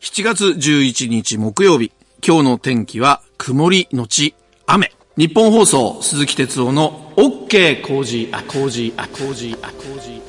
[0.00, 1.92] 7月11日木曜日、
[2.26, 4.34] 今日の天気は曇りのち
[4.66, 4.92] 雨。
[5.18, 10.19] 日本放送鈴木哲夫の OK 工事、あ、工事、あ、工事、あ、工事、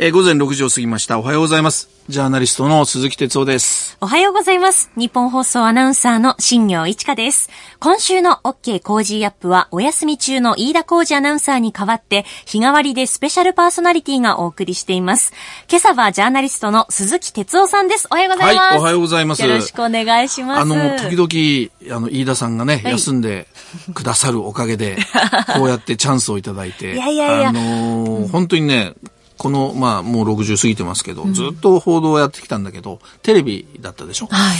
[0.00, 1.18] えー、午前6時を過ぎました。
[1.18, 1.90] おはようございます。
[2.08, 3.98] ジャーナリストの鈴木哲夫です。
[4.00, 4.92] おはようございます。
[4.94, 7.50] 日本放送アナウンサーの新業一華です。
[7.80, 15.32] 今週の OK 工事アップはお休み中の飯田工事アナウンサーに代わって日替わりでスペシャルパーソナリティがお送りしています。
[15.68, 18.06] 今朝はジャーナリストの鈴木哲夫さんです。
[18.08, 18.66] おはようございます。
[18.68, 19.42] はい、おはようございます。
[19.42, 20.60] よろしくお願いします。
[20.60, 20.76] あの、
[21.10, 23.48] 時々、あの、飯田さんがね、はい、休んで
[23.94, 24.96] くださるおかげで、
[25.56, 28.94] こうやってチャンスをいただいて、いやいやいや、あのー、本当にね、
[29.38, 34.26] この、まあ、もう60過ぎてますけど、うん、ずっと報道をやってきたんだけど、テレビだったでしょ？
[34.26, 34.56] はい。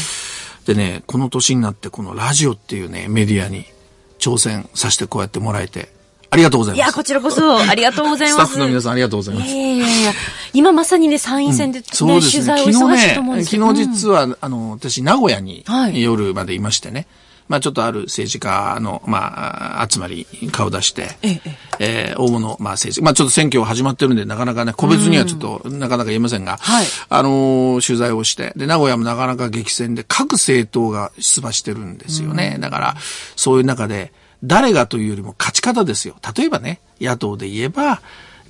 [0.67, 3.67] でね、この年になってこのラジオっていうね、メディアに
[4.19, 5.89] 挑戦させてこうやってもらえて、
[6.31, 6.85] ありがとうございます。
[6.85, 8.53] いや、こちらこそ、ありがとうございます。
[8.53, 9.51] スタッフの皆さんありがとうございます。
[9.51, 10.13] いやいやいや
[10.53, 17.07] 今まさにね、参院選で、ねうん、そうですね、取材を忙しいと思うんです昨日ね、昨日実は、あの、私、名古屋に夜までいましてね、
[17.49, 21.41] まあちょっとある政治家の、まあ、集まり顔出して、ええ
[21.81, 32.59] えー、大物、まあ政治、まあちょっと選挙始まってるんで、なかなかね、個別にはちょっと、なかなか言えませんが、はい、あのー、取材をして、で、名古屋もなかなか激戦で、各政党が出馬してるんですよね。
[32.61, 32.97] だから、
[33.37, 34.13] そういう中で、
[34.45, 36.17] 誰がというよりも勝ち方ですよ。
[36.37, 38.01] 例えばね、野党で言えば、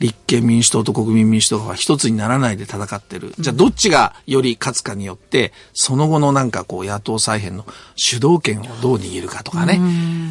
[0.01, 3.35] 立憲民主党と国民民主党が一つにならないで戦ってる。
[3.39, 9.81] じゃあどっちがより勝つかによって、その後のなんかこう野党再編の主導権をどう握るかとかね。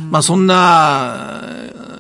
[0.10, 1.42] まあそんな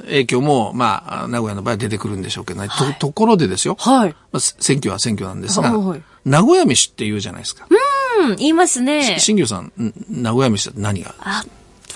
[0.05, 2.67] 影響も、まあ名古屋の場合は出てくるんでしょうけどね。
[2.67, 3.75] はい、とところでですよ。
[3.77, 4.15] はい。
[4.31, 7.67] まあ、選挙は選挙なんですが、はい、名古屋飯って言うじゃないですか。
[8.21, 9.17] うん、言いますね。
[9.19, 9.73] 新庄さん、
[10.09, 11.13] 名古屋飯って何が？
[11.19, 11.43] あ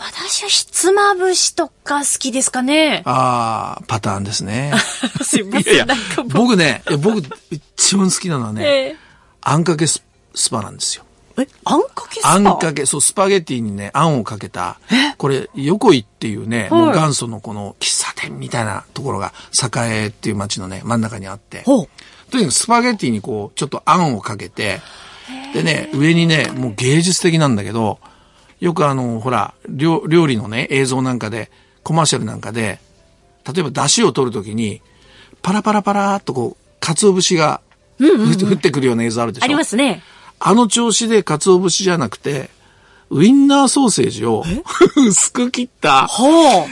[0.04, 3.04] 私はひつまぶしとか好きですかね。
[3.06, 4.74] ああ、パターンですね。
[5.22, 5.76] すいません。
[5.76, 5.96] いやいや
[6.34, 7.22] 僕ね、僕
[7.52, 8.96] 一番好きなのはね、えー、
[9.42, 10.02] あんかけス
[10.50, 11.04] パなんですよ。
[11.40, 12.32] え、あんかけスパ？
[12.32, 14.80] あんかけ、そう、スパゲッティにね、あんをかけた、
[15.18, 19.34] これ、横井っていうね、もう元祖のこの喫茶店みたいなところが、
[19.88, 24.82] 栄っていう街のね、真ん中にあって、とにかくスパゲッティにこう、ちょっとあんをかけて、
[25.54, 28.00] でね、上にね、もう芸術的なんだけど、
[28.62, 31.52] よくあの、ほら、料理のね、映像なんかで、
[31.84, 32.80] コマーシャルなんかで、
[33.52, 34.82] 例えば出汁を取るときに、
[35.42, 37.60] パラパラパラっとこう、鰹節が、
[38.00, 39.46] 降ってくるような映像あるでしょ？
[39.46, 40.02] ありますね。
[40.40, 42.50] あの調子で鰹節じゃなくて、
[43.10, 44.44] ウインナーソーセージを
[44.96, 46.08] 薄 く切った、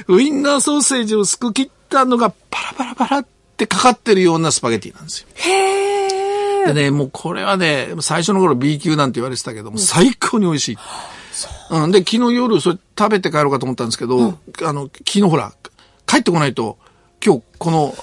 [0.08, 3.26] ウインナーソーセージを薄く切ったのがパラパラパラっ
[3.58, 5.28] てかかってるようなスパゲティなんですよ。
[5.36, 10.78] へでね、もうこれはね、最初の頃 B 級なんて言われてたけども、最高に美味しい。
[11.70, 11.92] うん。
[11.92, 15.54] で、昨日夜それ食べて帰ろうかと思ったんですけど、うん、あの、昨日ほら、
[16.06, 16.78] 帰ってこないと、
[17.24, 17.96] 今日この、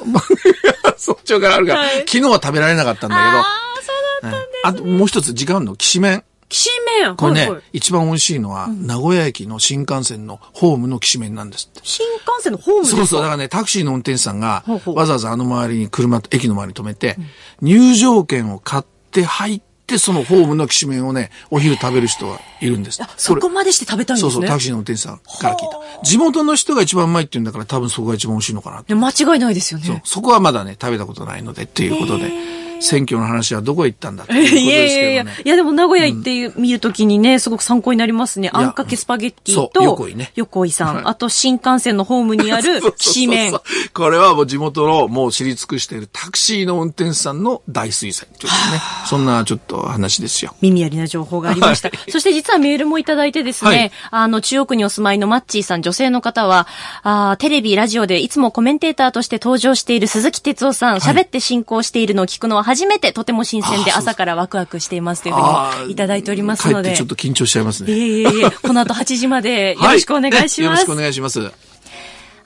[0.96, 3.38] 早朝からあるから、はい、昨日は食べられなかったんだけど。
[3.38, 3.44] ああ、
[3.82, 6.24] そうだったんです、ね、あともう一つ時間のきしめん。
[6.48, 6.70] きし
[7.00, 11.80] めんこれね、はいはい、一番美味しいのは、うん、名古屋駅の新幹線のホームのきしめんなんですって。
[11.82, 12.96] 新幹線のホームですか？
[12.98, 13.20] そうそう。
[13.20, 23.00] だからね、タクシーの運転手さんが、ほうほうわざわざあの周りに車、駅の周りに止めて、うん、入場券を買って入って、で、そのホームのきしめんをね、お昼食べる人はいるんです。
[23.16, 24.32] そこまでして食べたいんですね。
[24.32, 26.04] そうそう、タクシーの運転手さんから聞いた。
[26.04, 28.96] 地元の人が一番うまいって言うんだから多分そこが一番美味しいのかな。
[28.96, 29.86] 間違いないですよね。
[29.86, 30.00] そう。
[30.04, 32.65] そこはまだね、食べたことないのでっていうことで。
[32.80, 35.26] 選挙の話はどこ行ったんだっていうことですけど、ね、 いやいやいや。
[35.44, 38.50] いやでも名古屋行って見るときにね、すごく参考になりますね。
[38.52, 40.32] あんかけスパゲッティと、横井ね。
[40.36, 41.08] 横井さん。
[41.08, 43.60] あと新幹線のホームにあるきしめん。
[43.92, 48.80] これはもう地元のもう知り尽くしているタクシーの運転手さんの大推薦というね。
[49.06, 50.54] そんなちょっと話ですよ。
[50.60, 51.88] 耳ありな情報がありました。
[51.88, 56.66] はい、そして実はメールもいただいてですね、はい、あの、中央区にお住まいのマッチーさん、女性の方は、
[57.02, 66.96] あテレビ、ラジオでいつもコメンテーターとして登場している鈴木哲夫さん、喋って進行しているのを聞くのは初めてとても新鮮で朝からワクワクしていますというふうにいただいておりますので。
[66.96, 67.92] ちょっと緊張しちゃいますね。
[67.92, 70.60] いえいえいえ、この後8時まで よろしくお願いします。
[70.62, 71.52] はい、よろしくお願いします。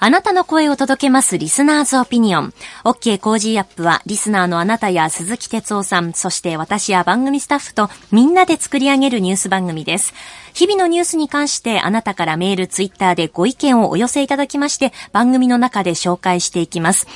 [0.03, 2.55] あなたの声を届けます Listener's Opinion。
[2.85, 10.13] OK コージーアップはリスナーのあなたや鈴木哲夫さん、そして私や番組スタッフとみんなで作り上げるニュース番組です。
[10.55, 17.07] 日々のニュースに関してあなたからメール、ツイッターでご意見をお寄せいただきまして番組の中で紹介していきます。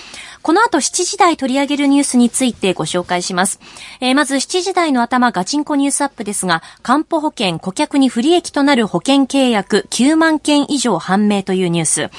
[0.45, 3.61] この後7時台取り上げるニュースについてご紹介します。
[4.01, 12.11] えー、まず7時台の頭ガチンコ News Up ですが、かんぽ保険顧客に不利益となる保険契約9万件以上判明というニュース。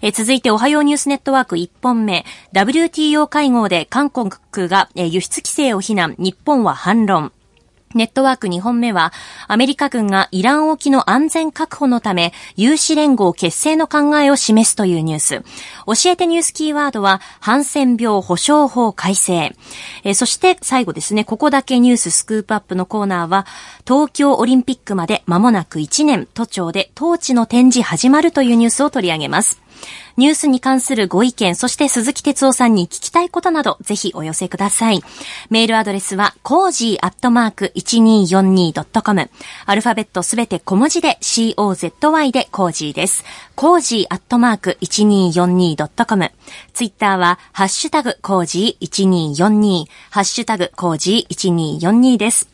[0.00, 2.24] えー、続いておはようニュースネットワーク1本目。
[2.54, 7.32] WTO 会合で韓国が輸出規制を非難、日本は反論。
[7.94, 9.12] ネットワーク2本目は、
[9.48, 15.42] アメリカ軍がイラン沖の安全確保のため、有志連合結成の考えを示すというニュース。
[15.86, 19.56] 教えてニュースキーワードは、ハンセン病保障法改正。
[20.02, 23.46] え、そして最後ですね、ここだけニューススクープアップのコーナーは、
[23.86, 29.63] 東京オリンピックまで間もなく1年、都庁で統治の展示始まるというニュースを取り上げます。
[30.16, 35.00] ニュースに関するご意見、そして鈴木哲夫さんに聞きたいことなど、ぜひお寄せください。
[35.50, 39.30] メールアドレスは、 cozy アットマーク 1242.com。
[39.66, 43.24] アルファベットすべて小文字で COZY で cozy です。
[43.56, 46.30] cozy アットマーク 1242.com。
[46.72, 52.53] ツイッターは、ハッシュタグ cozy1242、ハッシュタグ cozy1242です。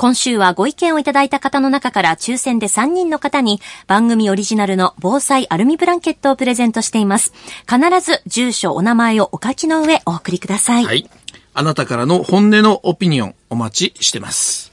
[0.00, 7.34] 今週はご意見をいただいた方の中から抽選で3人の方に番組オリジナルの防災アルミブランケットをプレゼントしています。
[7.68, 10.86] 必ず住所、お名前をお書きの上お送りください。
[10.86, 11.06] はい。
[11.52, 14.69] あなたからの本音のオピニオンお待ちしてます。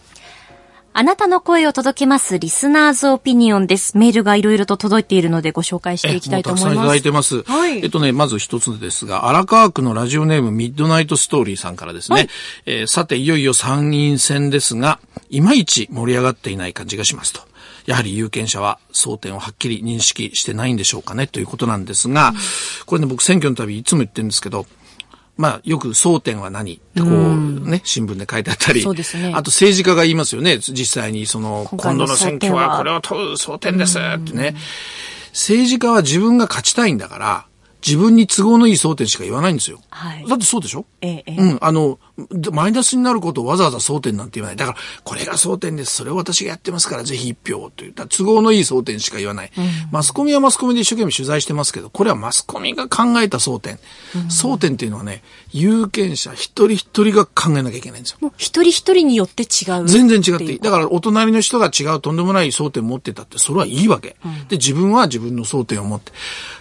[0.99, 3.99] あなたの声を届けますリスナーズオピニオンです。
[3.99, 6.73] メールがいろいろと届いているのでご紹介していきたいと思います。
[6.73, 7.43] たくさんいただいてます。
[7.43, 7.83] はい。
[7.83, 12.29] えっとね、まず一つですが、荒川区のラジオネームミッドナイトストーリーさんからですね、はい、
[12.65, 14.99] えー、さていよいよ参議院選ですが、
[15.29, 17.41] いまいち盛り上がっていない感じがしますと。
[17.85, 22.35] やはり有権者は争点をはっきり認識してないんでしょうかねということなんですが、うん、
[22.87, 24.65] これね僕選挙のたびいつも言ってるんですけど、
[25.37, 29.33] まあ、よく争点は何ってこうね、新聞で書いてあったり、そうですね。
[29.35, 34.55] あと政治家が言いますよね、実際にその、今度の選挙はこれを問う争点ですってね。
[35.31, 37.45] 政治家は自分が勝ちたいんだから、
[37.87, 39.79] 自分に都合のいい争点しか言わないんですよ。
[39.89, 40.85] はい、だってそうでしょ？
[40.99, 41.35] ええ。
[41.37, 41.57] うん。
[41.61, 41.99] あの、
[42.51, 44.57] マイナスになることをわざわざ争点なんて言わない。
[44.57, 45.93] だから、これが争点です。
[45.95, 47.93] それを私がやってますから、ぜひ一票という。
[47.93, 49.65] 都合のいい争点しか言わない、うん。
[49.91, 53.79] マスコミはマスコミで一生懸命取材してますけど、これはマスコミが考えた争点。
[54.15, 55.23] うん、争点っていうのはね、
[55.53, 58.17] 有権者一人一人が考えなきゃいけないんですよ。
[58.19, 60.59] もう一人一人によって違う全然違っていい。
[60.59, 64.17] だから、お隣の人が違うとんでもない争点持ってたって、それはいいわけ。
[64.25, 66.11] うん、で、自分は自分の争点を持って。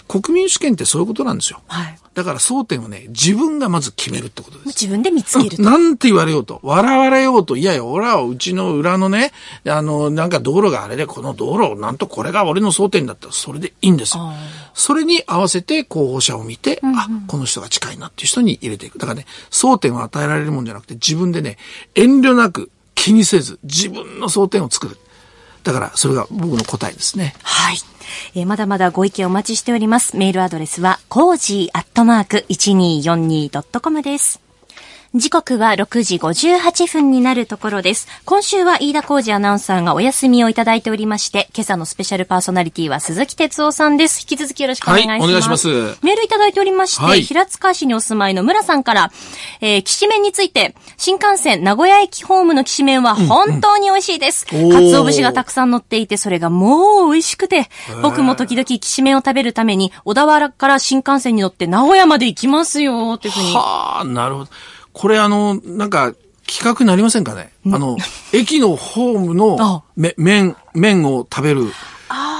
[0.08, 1.60] 国民主権ってそういうことなんですよ。
[1.66, 1.98] はい。
[2.14, 4.68] だから争点をね、自分がまず決めるってことです。
[4.68, 5.62] 自分で見つけると。
[5.62, 9.32] なんて言われようと、笑われようと、いやいや、俺はうちの裏のね、
[9.66, 14.32] あの、なんか道路があれで、この道路、なんとこれが俺の争点だったら、それでいいんですよ。
[14.72, 18.98] それに合わせて候補者を見て、うんうん、あ、この人が近いなっていう人に入れていく。
[18.98, 21.58] だからね、争点を与えられるもんじゃなくて、自分でね、
[21.94, 24.96] 遠慮なく気にせず、自分の争点を作る。
[25.64, 27.34] だから、それが僕の答えですね。
[27.42, 27.76] はい。
[28.34, 30.16] えー、まだまだご意見お待ちしております。
[30.16, 34.45] メールアドレスは、 cozy アットマーク 1242.com です。
[35.16, 38.06] 時刻は6時58分になるところです。
[38.26, 44.20] 今週は飯田浩二アナウンサーがお休みをいただいておりまして、今朝のスペシャルパーソナリティは鈴木哲夫さんです。
[44.20, 45.20] 引き続きよろしくお願いします。
[45.22, 45.68] はい、お願いします。
[46.04, 49.10] メールいただいておりまして、はい、平塚市にお住まいの村さんから、
[49.62, 54.46] えー、きしめんについて、新幹線名古屋駅ホームのきしめんは本当に美味しいです。
[54.52, 57.70] うんうん、鰹節がたくさん乗っていて、それがもう美味しくて、
[58.02, 63.54] 僕も時々きしめんを食べるために、小田原から新幹線に乗って名古屋まで行きますよ、っていうふうに。
[63.54, 64.50] はあ、なるほど。
[64.98, 66.14] これあの、なんか、
[66.46, 67.52] 企画になりませんかね？
[67.66, 67.98] あの、
[68.32, 69.84] 駅のホームの
[70.16, 71.66] 麺、麺を食べる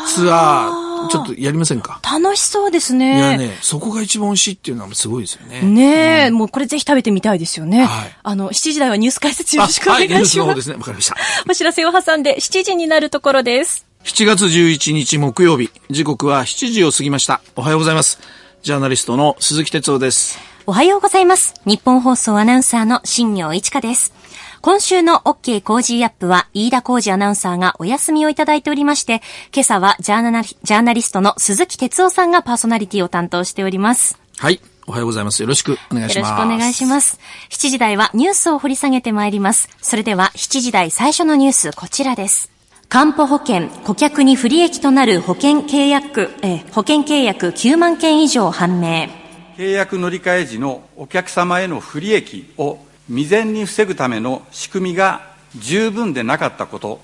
[0.07, 2.01] ツアー、ちょっとやりませんか？
[2.03, 3.19] 楽しそうですね。
[3.19, 5.61] いやね、そこが一番美味しいっていうのはすごいですよね。
[5.61, 7.85] ねえ、うん、もうこれぜひ食べてみたいですよね。
[7.85, 8.17] はい。
[8.23, 10.15] あの、7時台はニュース解説よろしくお願いします。
[10.15, 10.77] はい、ニュースの方ですね。
[10.77, 11.17] わかりました。
[11.51, 13.85] お知らせを挟んで7時になるところです。
[14.05, 17.43] 7月11日木曜日、時刻は7時を過ぎました。
[17.57, 18.21] おはようございます。
[18.67, 20.41] ジャーナリストの鈴木哲夫です。
[20.67, 21.55] おはようございます。
[21.67, 24.13] ニッポン放送アナウンサーの新行市佳です。
[24.61, 29.23] 今週の OK コージーアップは、飯田浩司アナウンサーがお休みをいただいておりまして、
[29.55, 34.19] 今朝はジャーナジャーナリストの鈴木哲夫さんがパーソナリティを担当しております。
[34.37, 34.61] はい。
[34.89, 35.43] おはようございます。
[35.43, 36.31] よろしくお願いします。
[36.31, 37.21] よろしくお願いします。
[37.51, 39.69] 7時台はニュースを掘り下げてまいります。
[39.81, 42.56] それでは7時台最初のニュース、こちらです。
[42.97, 49.11] かんぽ保険、顧客に不利益となる保険契約、え保険契約9万件以上判明。
[49.59, 55.21] 契約乗り換え時のお客様への不利益を未然に防ぐための仕組みが
[55.57, 57.03] 十分でなかったこと、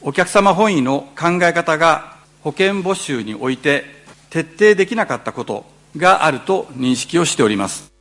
[0.00, 3.84] お客様本位の考え方が保険募集において
[4.30, 5.66] 徹底できなかったこと
[5.98, 7.92] があると認識をしております。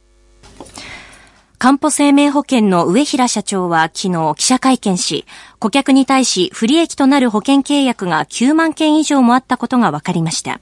[1.64, 5.26] かんぽ生命保険の上平社長は昨日記者会見し、
[5.60, 10.60] 顧客に対し不利益となる保険契約が9万件以上もあったことが分かりました。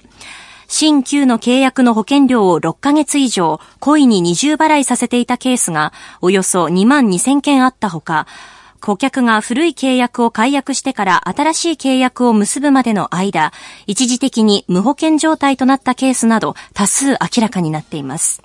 [0.67, 5.91] 新旧の契約の保険料を6ヶ月以上、故意に二重払いさせていたケースが、
[6.22, 8.27] およそ2万2000件あったほか、
[8.79, 13.53] 顧客が古い契約を解約してから新しい契約を結ぶまでの間、
[13.88, 18.43] 一時的に無保険状態となったケースなど多数明らかになっています。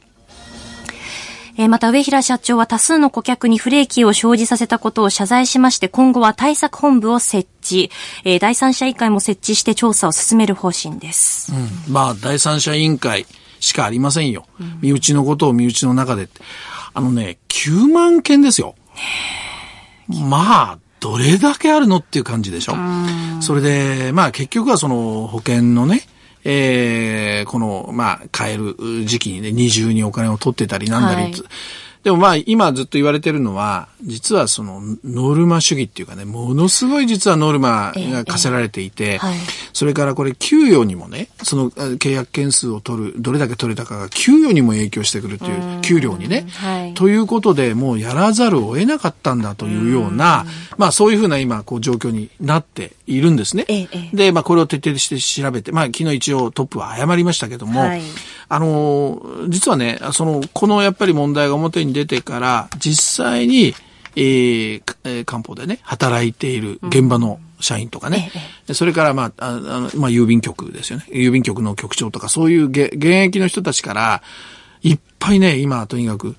[1.56, 7.90] えー、また上平社長は多数の顧客に不利益を生じさせたことを謝罪しまして、今後は対策本部を設置、
[8.24, 11.52] えー、第三者委員会も設置して調査を進める方針です。
[11.52, 13.26] うん、まあ、第三者委員会
[13.60, 14.44] しかありませんよ。
[14.60, 16.28] うん、身内のことを身内の中で。
[16.94, 18.74] あのね、9万件ですよ。
[20.08, 22.74] まあ、どれだけあるのっていう感じでしょ。
[23.40, 26.02] それで、まあ結局はその保険のね、
[26.48, 31.34] えー、この、まあ、買える時期にね、二重にお金を取ってたりなんだり、はい、
[32.06, 39.18] でもまあ今ずっと言われてるのは、実はそのノルマ主義っていうかね、ものすごい実はノルマが課せられていて、
[39.72, 50.46] それからこれ給与にもね、その契約件数を取る、どれだけ取れたかが給与にも影響してくるという、給料にね、はい、ということでもうやらざるを得なかったんだというような、
[50.78, 53.64] まあそういうふうな今こう状況になっているんですね。
[53.66, 58.02] え、で、まあこれを徹底して調べて、まあ昨日一応トップは謝りましたけども、はい、
[58.48, 63.74] あの、実はね、その、このやっぱり問題が表に出てから、実際に、
[64.16, 68.30] えー、官報でね、働いている現場の社員とかね、
[68.68, 71.06] うん、それから、まあ、あの、まあ、郵便局ですよね。
[71.08, 74.22] 郵便局の局長とか、そういう現役の人たちから、
[74.82, 76.36] いっぱいね、今、とにかく、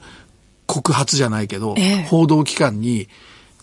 [0.68, 2.04] 告発じゃないけど、え。
[2.04, 3.08] 報道機関に、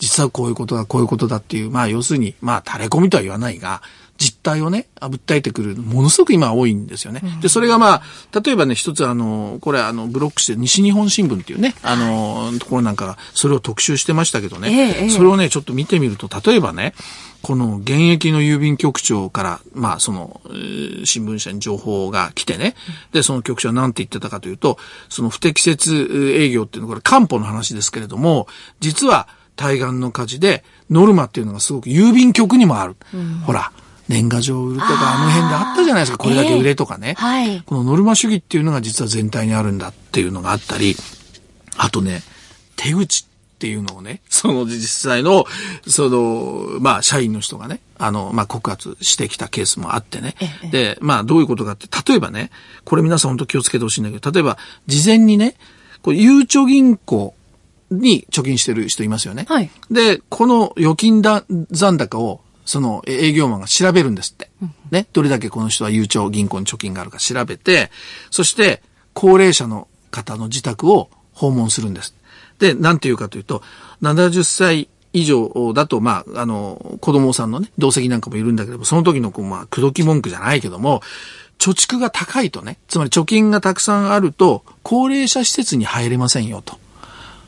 [0.01, 3.83] 実はこういうことだ、こういうことだっていう、まあ、要するに、まあ、垂れ込みとは言わないが、
[4.19, 7.21] 実態をね、訴えてくる、ものすごく今多いんですよね。
[7.41, 16.95] で、それがまあ、例えばね、一つあの、これあの、ブロックして西日本新聞っていうね、あの、ところなんかが、それを特集してましたけどね、ええ、それをね、ちょっと見てみると、例えばね、
[17.43, 20.41] この現役の郵便局長から、まあ、その、
[21.05, 22.75] 新聞社に情報が来てね、
[23.13, 24.79] で、その局長は何て言ってたかというと、
[25.09, 28.47] その不適切営業っていうのは、これ、官報の話ですけれども、
[28.81, 32.97] 実は、対岸の火事で、ノルマっていうのがすごく郵便局にもある。
[33.13, 33.73] うん、ほら、
[34.09, 36.19] 年賀状売るとか、あの辺であったじゃないですか。
[36.19, 37.11] これだけ売れとかね。
[37.11, 37.63] えー、はい。
[37.63, 40.97] このノルマ主義っていうのが実は全体にあるんだっていうのがあったり、
[41.77, 42.23] あとね、
[42.77, 45.47] 手口っていうのをね、 その実際の、
[45.87, 50.35] その、まあ、社員の人がね、あの、まあ、告発してきたケースもあってね。
[50.41, 52.51] えー、で、まあ、どういうことかって、例えばね、
[52.85, 55.57] これ皆さん本当気をつけてほしいんだけど、例えば、事前にね、
[56.03, 57.35] こう、ゆうちょ銀行
[57.91, 59.47] に貯金してる人いますよね。
[59.49, 59.71] はい。
[59.91, 64.51] で、この預金だ残高をその営業マンが調べるんですって。
[64.91, 65.07] ね。
[65.13, 67.91] どれだけこの人は悠長銀行に貯金があるか調べて、
[68.31, 72.15] そして高齢者の方の自宅を訪問するんです。
[72.59, 73.63] で、なんていうかというと、
[74.03, 81.03] 70歳以上だと、まあ、あの、子供さんのね、同席なんかもいるんだけどその時の、こう、まあ、口説き文句じゃないけども、
[81.59, 86.79] 貯蓄が高いとね、つまり貯金がたくさんあると、高齢者施設に入れませんよと。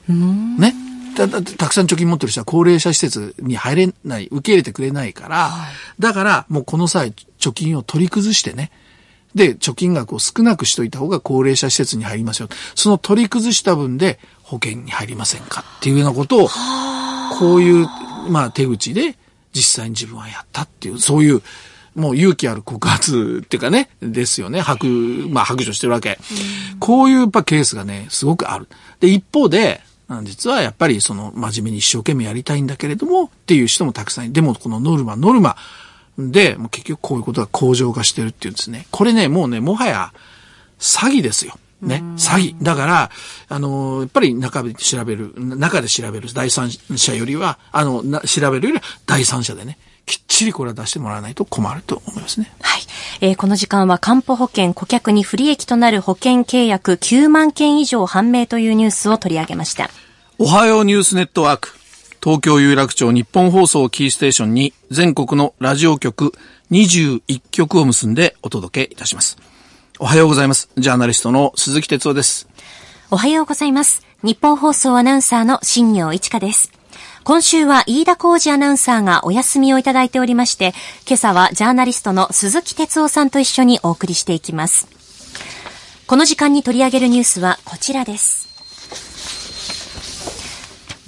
[0.08, 0.74] ね。
[1.16, 8.70] たたくさん貯金持ってる人は高齢者施設に入れない、受け入れてくれないから、はい、だからもうこの際貯金を取り崩してね、
[9.34, 12.48] で、貯金額を少なくしといた方が高齢者施設に入りますよ。
[12.74, 16.48] その取り崩した分で保険に入りませんかっていうようなことを、
[17.38, 17.86] こういう、
[18.30, 19.14] まあ手口で
[19.52, 21.42] 実際に自分はやったっていう、そういう、
[21.94, 24.60] もう勇気ある告発っていうかね、ですよね。
[24.60, 24.86] 白、
[25.28, 26.18] まあ白状してるわけ。
[26.78, 28.68] こういうやっぱケースがね、すごくある。
[29.00, 29.82] で、一方で、
[30.22, 35.56] 実はやっぱりその真面目に一生懸命やりたいんだけれどもっていう人もたくさんいでもこのノルマ、ノルマ
[36.18, 38.86] で、もう結局こういうことが向上化してるっていうんですね。
[38.90, 40.12] これね、もうね、もはや
[40.78, 41.58] 詐欺ですよ。
[41.82, 42.02] ね。
[42.16, 42.62] 詐欺。
[42.62, 43.10] だから、
[43.48, 52.52] あの、やっぱり中で調べる、中で調べる第三者よりは、あの、調べるよりは第三者でね、きっちりこれは出してもらわないと困ると思いますね。
[52.62, 52.82] はい。
[53.20, 59.90] えー、この時間は、担保保険顧客に不利益となる保険契約9万件以上判明というニュースを取り上げました。
[60.38, 61.76] おはようニュースネットワーク。
[62.22, 66.32] 東京有楽町日本放送キーステーションに全国のラジオ局
[66.70, 69.38] 21局を結んでお届けいたします。
[69.98, 70.68] おはようございます。
[70.76, 72.48] ジャーナリストの鈴木哲夫です。
[73.10, 74.02] おはようございます。
[74.22, 76.75] 日本放送アナウンサーの新業一華です。
[77.26, 80.74] 今週は飯田浩二アナウンサーがお休みをいただいておりまして、
[81.08, 84.86] 今朝はジャーナリストの鈴木哲夫さんと一緒にお送りしていきます。
[86.06, 88.46] この時間に取り上げるニュースはこちらです。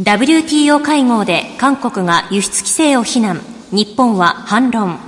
[0.02, 4.98] WTO 会合で韓国が輸出規制を非難、日本は反論。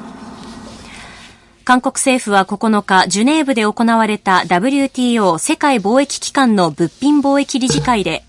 [1.65, 8.23] 韓国政府は9日、ジュネーブで行われた WTO 世界貿易機関の物品貿易理事会で、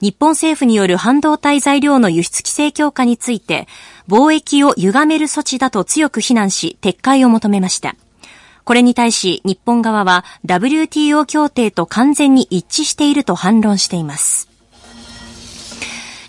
[0.00, 3.68] 日本政府による半導体材料の輸出規制強化について、
[4.08, 7.96] 貿易を歪める措置だと強く非難し、撤回を求めました。
[8.64, 14.48] これに対し、日本側は WTO 協定と完全に一致していると反論しています。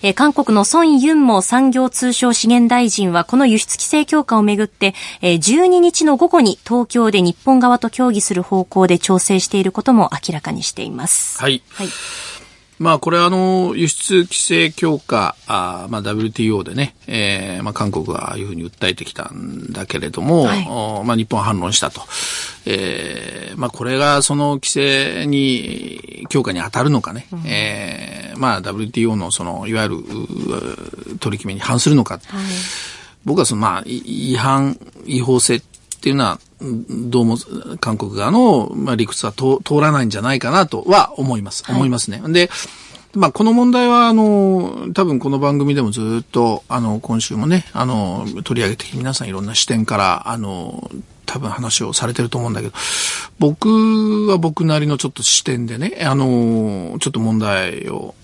[0.03, 11.39] え韓国のソン・ユンも産業通商資源大臣はこの輸出規制強化をめぐって、え12日の午後に東京で日本側と協議する方向で調整していることも明らかにしています。
[11.39, 11.61] はい。
[11.69, 11.87] はい
[12.81, 22.01] まあ、これあの、輸出規制強化、あまあ、WTO でね、えー、まあ、韓国はああいうふうに訴えてきたんだけれども、はい、まあ、日本は反論したと。
[22.65, 29.97] えー、まあ、これがその規制に、強化に当たるのかね、うん、えー、まあ、WTO のその、いわゆる、
[31.19, 32.15] 取り決めに反するのか。
[32.15, 32.43] はい、
[33.25, 35.61] 僕はその、まあ、違反、違法性っ
[36.01, 36.39] ていうのは、
[36.89, 37.37] どうも
[37.79, 41.63] 韓国側の、まあ、理屈は通らないんじゃないかなとは思います。
[41.69, 42.21] 思いますね。
[42.27, 42.49] で、
[43.13, 50.89] まあ、この問題は、あの、多分この番組でもずっと、あの、今週もね、あの、取り上げて皆さんいろんな視点から、あの、
[51.27, 52.73] 多分話をされてると思うんだけど、
[53.37, 58.15] 僕は僕なりのちょっと視点でね、あの、ちょっと問題を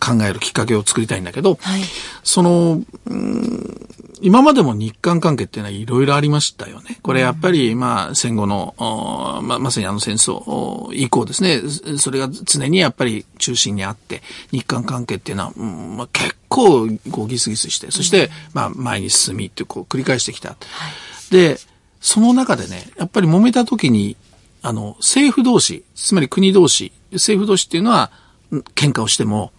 [0.00, 1.80] 考えるきっかけを作りたいんだけど、はい、
[2.24, 3.88] その、うん
[4.22, 6.98] 今までも日韓関係っていうのはいろいろありましたよね。
[7.02, 8.74] これやっぱり、まあ戦後の、
[9.42, 11.60] ままさにあの戦争以降ですね、
[11.98, 20.50] それが常にやっぱり中心にあって、日韓関係っていうのは、うんまあ、結構こうギスギスして、そして、まあ前に進みってこう繰り返してきた。
[20.50, 20.56] は
[21.30, 21.58] い、で、
[22.00, 24.16] その中でね、やっぱり揉めた時に、
[24.62, 28.10] あの、政府同士、つまり国同士、政府同士っていうのは
[28.74, 29.52] 喧嘩をしても、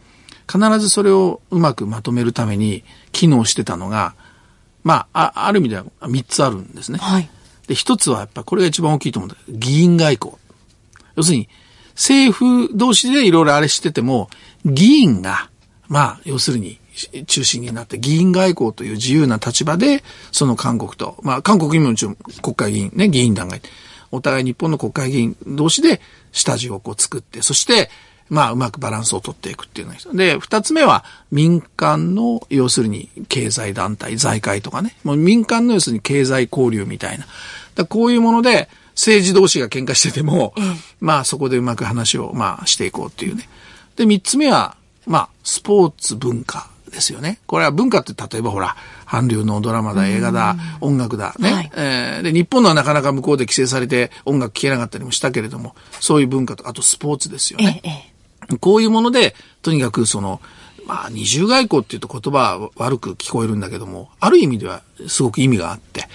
[0.51, 4.15] 必ずそれをうまくまとめるために機能してたのが、
[4.88, 6.98] まあ、あある意味では3つあるんですね。
[7.00, 7.29] はい。
[7.67, 10.34] で、1つはやっぱこれが一番大きいと思うんだけど、議員外交。
[11.17, 11.50] 要するに、
[11.94, 14.29] 政府同士でいろいろあれしてても、
[14.63, 15.50] 議員が、
[15.89, 16.79] まあ、要するに、
[17.27, 23.70] 中心になって議員外交という自由な立場で、その韓国と、まあ韓国にももちろん国会議員ね、議員団がいて、
[24.12, 26.01] お互い日本の国会議員同士で
[26.32, 27.89] 下地をこう作って、そして、
[28.29, 37.25] まあ、うまくバランスをとっていくっていうのがで、二つ目は民間の、要するに経済団体、財界とかね、もう民間の要するに経済交流みたいな。
[37.75, 43.48] だこういうもので、政治同士が喧嘩してても、うん、まあそこでうまく話を、まあしていこうっていうね。
[43.96, 47.39] で、三つ目は、まあ、スポーツ文化ですよね。
[47.48, 57.81] これは文化って例えばほら、韓流のドラマだ、映画だ、音楽だ、ね、はい、えー、で、日本のはなかなか向こうで規制されて音楽聴けなかったりもしたけれども、そういう文化と、あとスポーツですよね。
[57.84, 58.13] ええ、
[58.59, 60.41] こういうもので、とにかくその、
[60.85, 66.05] まあ、二重外交っていうと言葉は悪く聞こえるんだけども、ある意味ではすごく意味があって、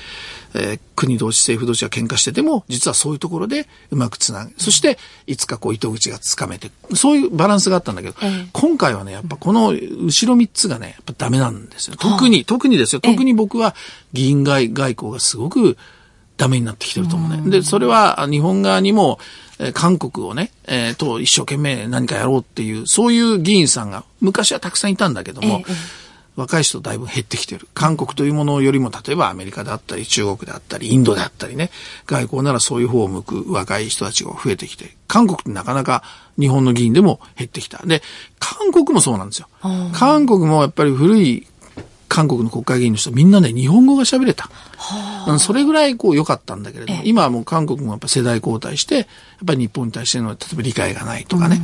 [0.54, 11.96] えー、国同士、政府同士が喧嘩してても、実はそういうところでうまくつなげ、そして、いつかこう糸口がつかめて、そういうバランスがあったんだけど、えー、今回はね、やっぱこの後ろ三つがね、やっぱダメなんですよ。
[11.96, 13.00] 特に、特にですよ。
[13.00, 13.74] 特に僕は
[14.12, 15.76] 議員外外交がすごく
[16.36, 17.50] ダメになってきてると思うね。
[17.50, 19.18] で、それは日本側にも、
[19.62, 26.02] え韓国をね、えー、と一生懸命何かやろうっていう、そういう議員さんが昔はたくさんいたんだけども、えー
[26.34, 27.68] 若い人だいぶ減ってきてる。
[27.74, 31.70] 韓国というものよりも、例えばアメリカであったり、中国であったり、インドであったりね、
[32.06, 36.02] 外交ならそういう方を向く若い人たちが増えてきて、韓国ってなかなか
[36.38, 37.84] 日本の議員でも減ってきた。
[37.84, 38.02] で、
[38.38, 39.48] 韓国もそうなんですよ。
[39.92, 41.46] 韓国もやっぱり古い
[42.12, 44.50] 韓国の国会議員の人みんなね、日本語が喋れた。
[45.38, 49.06] それぐらいこう良かったんだけれども、今はもう韓国もやっぱ世代交代して、やっ
[49.46, 51.62] ぱり日本に対しての、例えば理解がないとかね。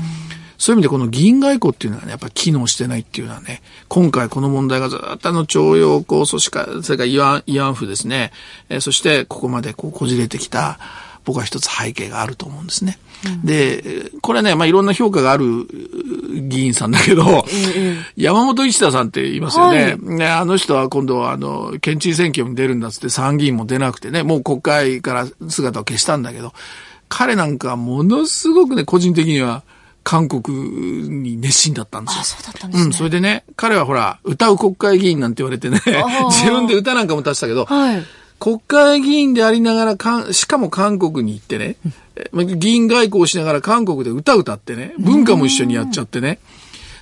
[0.57, 8.33] そういう意味でこの議員外交っていうのはね、やっぱり機能してないっていうのはね、今回この問題がずっとあの徴用工、そしか、それから慰安慰安婦ですね、
[8.71, 10.79] えー、そしてここまでこうこじれてきた、
[11.27, 12.99] 僕は一つ背景があると思うんですね。
[13.27, 15.67] うん、で、これね、まあ、いろんな評価がある
[16.49, 17.45] 議員さんだけど、
[18.17, 19.83] 山本一太さんって言いますよね。
[19.83, 26.53] はい、ねあの人は今度は、あの、県知事選挙に出るんだっつって参議院も出なくてね、もう国会から姿を消したんだけど、
[27.09, 29.63] 彼なんかものすごくね、個人的には、
[30.05, 32.21] 韓国に熱心だったんですよ。
[32.23, 32.87] あ、そうだったんですね。
[32.87, 35.83] うん、それでね、彼はほら、歌う国会議員なんて言われてね、
[36.33, 38.07] 自分で歌なんかも出したけど、はい、
[38.39, 41.77] 国会議員でありながらかしかも韓国に行ってね、
[42.57, 46.39] 議員外交しながら韓国で歌歌ってね、文化も一緒にやっちゃってね。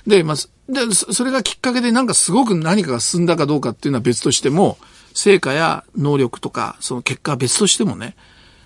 [0.07, 0.35] で、まあ、
[0.71, 4.77] で、それがきっかけでなんかすごく何かが進んだかどうかっていうのは別としても、
[5.13, 8.15] 成果や能力とか、その結果は別としてもね、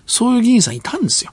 [0.06, 1.32] そういう議員さんいたんですよ。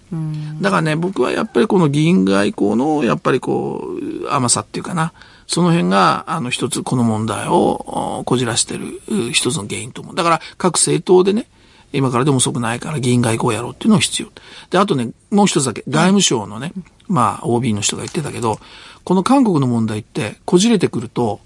[0.61, 3.87] だからね、僕はやっぱりこの議員外交の、やっぱりこ
[4.23, 5.13] う、甘さっていうかな、
[5.49, 9.01] その辺が、あの、一つこの問題をこじらしてる
[9.33, 10.15] 一つの原因と思う。
[10.15, 11.47] だから各政党でね、
[11.91, 14.29] 今からでも遅くないから議員外交をやろうっていうのが必要。
[14.69, 16.71] で、あとね、もう一つだけ、外務省のね、
[17.07, 18.59] まあ、OB の人が言ってたけど、
[19.03, 21.39] この韓国の問題ってこじれてくると、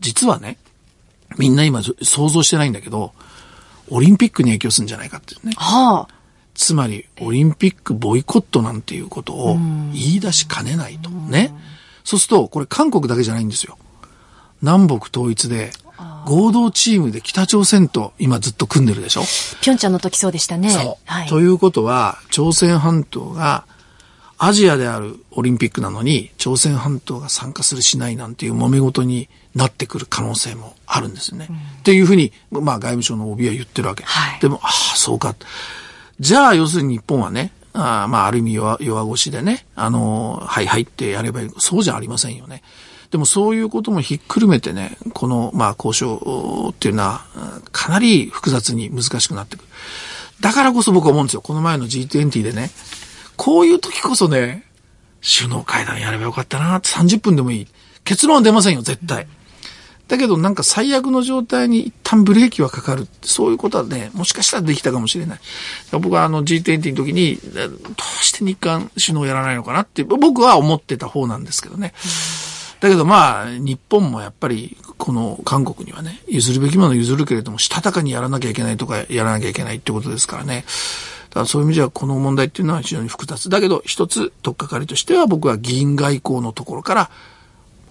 [0.00, 0.58] 実はね、
[1.38, 3.14] みんな今想像してないんだけど、
[3.88, 5.54] オリンピックに影響するんじゃないかっていうね。
[5.56, 6.14] はあ。
[6.52, 9.56] つまり、オリンピックボイコットなんていうことを
[9.94, 11.08] 言い出しかねないと。
[11.08, 11.54] ね。
[12.08, 13.76] そうすると、これ韓国だけじゃないんですよ。
[14.62, 15.72] 南北統一で、
[16.24, 19.20] 合同チームで北朝鮮と今ずっと組んでるでしょ？
[19.60, 20.70] ピョンチャンの時そうでしたね。
[20.70, 21.04] そう。
[21.04, 23.66] はい、ということは、朝鮮半島が
[24.38, 31.48] アジアであるオリンピックなのに、朝鮮半島が参加するしないなんていう揉め事になってくる可能性もあるんですよね。
[31.50, 34.04] うん、っていうふうに、まあ外務省の OB は言ってるわけ。
[34.04, 35.34] はい、でも、ああ、そうか。
[36.20, 41.50] じゃあ、要するに日本はね、あまあ、ある意味弱弱腰でね、あの、はいはいってやればいい。
[41.58, 42.62] そうじゃありませんよね。
[43.10, 47.24] でもそういうこともひっくるめてね、この、まあ、交渉っていうのは、
[47.72, 49.68] かなり複雑に難しくなってくる。
[50.40, 51.40] だからこそ僕は思うんですよ。
[51.40, 52.70] この前の G20 でね、
[53.36, 54.64] こういう時こそね、
[55.22, 57.66] 首脳会談やればよかったなって30分でもいい。
[58.04, 59.26] 結論は出ませんよ、絶対。
[60.08, 63.06] だけどなんか最悪の状態に一旦ブレーキはかかる。
[63.22, 65.38] そういうことはね、もしかしたらできたかもしれない。
[65.92, 71.92] 僕はあの G20 の時に、どうして日韓首脳やらないのかなって僕は思ってた方なんですけどね。
[72.80, 80.64] だけどまあ、日本もやっぱり、この韓国にはね、譲るべきもの譲るけれども、したたかにやらなきゃいけないとか、やらなきゃいけないってことですからね。
[81.30, 83.50] だからそういう意味ではこの問題っていうのは非常に複雑。
[83.50, 87.10] だけど一つ取っかかりとしては僕は議員外交のところから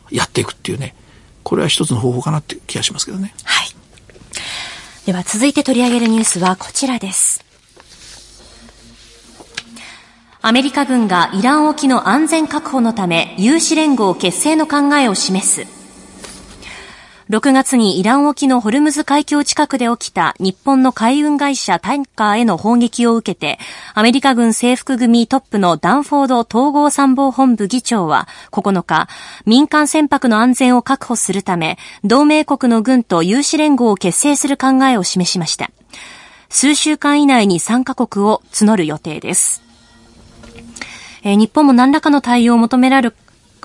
[0.10, 0.96] やっていくっていうね。
[1.48, 3.34] これは一つの方法かなって気がしますけどね。
[3.46, 3.70] はい。
[5.06, 7.42] では続いて取り上げるニュースはこちらです。
[10.42, 15.77] アメリカ軍がイラン沖の安全確保のため有志連合結成の考えを示す。
[17.30, 23.60] 6月にイラン沖のホルムズ海峡近くで起きた日本の海運会社タンカーへの砲撃を受けて、
[23.94, 29.10] アメリカ軍制服組トップのダンフォード統合参謀本部議長は9日、
[29.46, 35.70] 民間船舶の安全を確保するため、同盟国の軍と有志連合を結成する考えを示しました。
[36.48, 39.62] 数週間以内に3カ国を募る予定です。
[41.24, 43.16] え、日本も何らかの対応を求められる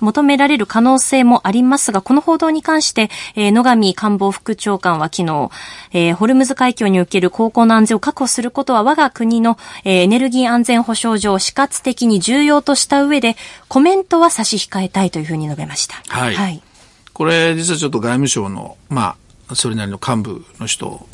[0.03, 5.51] 求められる可能性もありますが、この報道に関して、えー、野上官房副長官は昨日、
[5.93, 13.37] えー、ホルムズ海峡における航行の安全を確保することは我が国の、えー、エネルギー安全保障上死活的に重要とした上で、
[13.69, 16.03] コメントは差し控えたいというふうに述べました。
[16.09, 16.35] はい。
[16.35, 16.62] はい、
[17.12, 19.17] これ、実はちょっと外務省の、ま
[19.49, 21.07] あ、それなりの幹部の人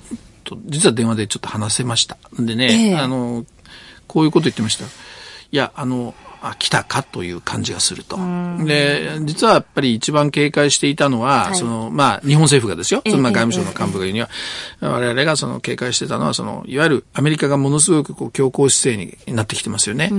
[0.45, 2.17] と、実は電話でちょっと話せました。
[2.39, 3.45] でね、えー、あの、
[4.07, 4.85] こういうこと言ってました。
[4.85, 4.89] い
[5.57, 6.28] や、あの、あ
[6.59, 8.19] 来たかという感じがすると。
[8.65, 13.03] で、実はやっぱり一番警戒していたのは、はい、その、まあ、日本政府がですよ。
[13.07, 14.29] そのまあ外務省の幹部が言うには、
[14.81, 20.11] 我々がその警戒してたのは、その、いわゆるアメリカがものすごくこう強硬姿勢になってきてますよね。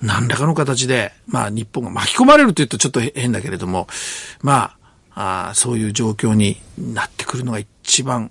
[0.00, 3.88] 何らかの形で、まあ日本が巻き込まれると言うとちょっと変だけれども、
[4.42, 4.77] まあ、
[5.20, 8.30] あそういう状況になってくるのが一番、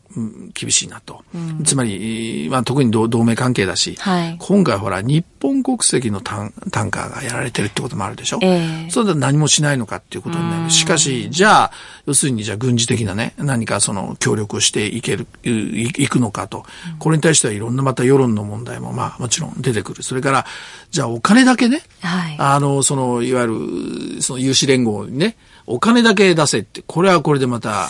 [0.53, 1.25] 厳しいなと。
[1.35, 8.39] うん、つまり、まあ、特に同盟関係だし、はい、今回ほら、日本国籍のタンタンカーがやられてるってこともあるでしょ。
[8.41, 10.69] えー、それで何もしないのかっていうことになる。
[10.69, 11.71] しかし、じゃあ、
[12.05, 16.63] 要するにじゃあ軍事的なね、何かその協力をしていける、いくのかと。
[16.99, 20.03] これに対してはいろんなまた世論の問題もまあもちろん出てくる。
[20.03, 20.45] それから、
[20.91, 25.35] じゃあお金だけね、はい、あの、その、いわゆる、その有志連合にね、
[25.67, 27.89] お金だけ出せって、これはこれでまた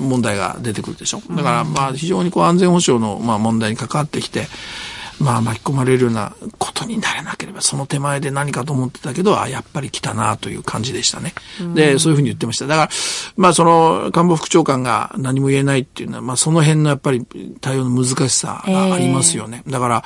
[0.00, 1.22] 問題が出てくるでしょ。
[1.30, 4.48] だからまあ非常にこう安全保障のまあ問題に関わってきて、
[5.18, 11.34] まあ巻き込まれるようなことになれなければ、その手前で何かと思ってたけど、あ、やっぱり来たなという感じでしたね。
[11.74, 12.66] で、そういうふうに言ってました。
[12.66, 12.90] だから、
[13.36, 17.26] まあその官房副長官が何も言えないっていうのは、まあその辺のやっぱり
[17.60, 19.62] 対応の難しさがありますよね。
[19.66, 20.04] えー、だから、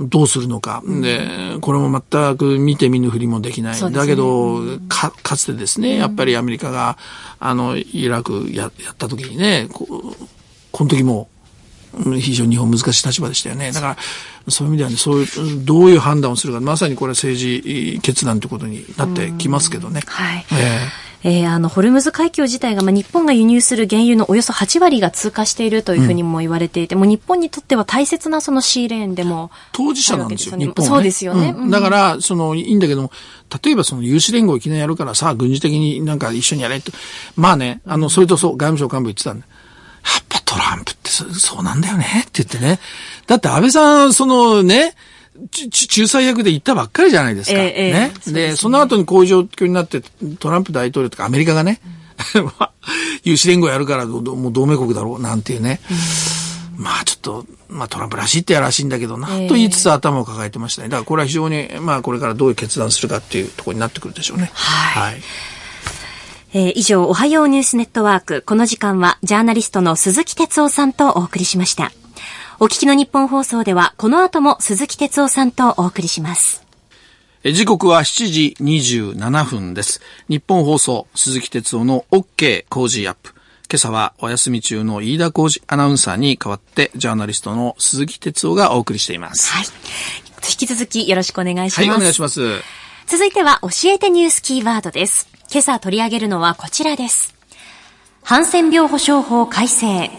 [0.00, 0.82] どうするのか。
[0.86, 3.82] で、これも全く見て見ぬふりもできない。
[3.82, 6.98] ね、だけど、か、かつてですね、やっぱりアメリカが、
[7.38, 10.14] あの、イラクややった時にね、こ
[10.70, 11.28] この時も、
[12.18, 13.70] 非常に日本難しい立場でしたよね。
[13.72, 13.96] だから、
[14.48, 20.02] そういう意味ではね、そういう、どういう判断をするか、まさにこれは政治決断ということになってきますけどね。
[20.06, 20.46] はい。
[20.52, 31.54] えーえー、あの、ホルムズ海峡自体が、まあ、日本が輸入する原油のおよそ8割が通過しているというふうにも言われていて、うん、もう日本にとっては大切なそのシーレーンでも、当事者なんですよ、日本は、ね、そうですよね。
[31.56, 33.12] うん、だから、その、いいんだけども、
[33.64, 36.90] 例えばその有志連合いきなりやるからさあ、軍事的になんか一緒にやれと。
[37.36, 39.46] まあね、あの、それとそう、外務省幹部言ってたんだ。
[40.04, 42.78] やっぱトランプってそうなんだよねって言ってね。
[43.26, 44.94] だって安倍さん、そのね、
[45.34, 47.58] 仲裁役で行ったばっかりじゃないですか。
[47.58, 48.12] えー、ね。
[48.26, 50.02] で、ね、その後にこういう状況になって、
[50.38, 51.80] トランプ大統領とかアメリカがね、
[53.24, 55.80] 有志連合やるからもう同盟国だろうなんていうね。
[56.76, 60.88] まあちょっと、まあトランプらしいってやらしいんだけどな、と言いつつ頭を抱えてましたね。
[60.88, 64.50] だからこれは非常に、まあこれからどういう決断するかっていうところになってくるでしょうね。
[64.54, 65.22] はい、はい
[66.54, 68.42] えー、以上、おはようニュースネットワーク。
[68.42, 71.92] この時間は、ジャーナリストの鈴木哲夫さんとお送りしました。
[72.60, 76.62] お聞きの日本放送では、この後も鈴木哲夫さんとお送りします。
[77.42, 80.02] 時刻は7時27分です。
[80.28, 83.30] 日本放送、鈴木哲夫の OK 工事アップ。
[83.30, 89.50] 今朝はお休み中の飯田浩二アナウンサーに代わって、ジャーナリストの鈴木哲夫がお送りしています。
[89.52, 89.64] はい。
[90.46, 91.88] 引き続きよろしくお願いします。
[91.88, 92.60] はい、お願いします。
[93.12, 95.28] 続いては、教えてニュースキーワードです。
[95.50, 97.34] 今朝取り上げるのはこちらです。
[98.22, 100.10] ハンセン病保障法改正。